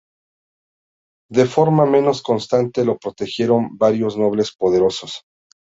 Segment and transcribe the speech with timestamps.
[1.29, 5.27] De forma menos constante lo protegieron varios nobles poderosos.